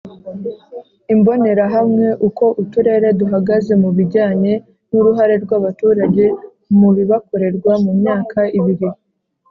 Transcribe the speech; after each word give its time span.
Imbonerahamwe 1.13 2.07
Uko 2.27 2.45
uturere 2.61 3.07
duhagaze 3.19 3.73
mu 3.81 3.89
bijyanye 3.97 4.53
n 4.89 4.91
uruhare 4.99 5.35
rw 5.43 5.51
abaturage 5.59 6.25
mu 6.79 6.89
bibakorerwa 6.95 7.73
mu 7.83 7.91
myaka 8.01 8.39
ibiri 8.59 8.87